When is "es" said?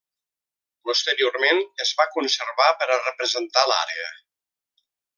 1.85-1.93